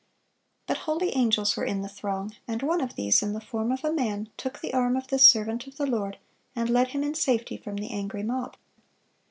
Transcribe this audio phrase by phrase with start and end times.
[0.65, 3.85] But holy angels were in the throng, and one of these, in the form of
[3.85, 6.17] a man, took the arm of this servant of the Lord,
[6.55, 8.57] and led him in safety from the angry mob.